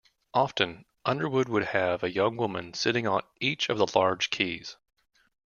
[0.33, 4.75] Often, Underwood would have a young woman sitting on each of the large keys.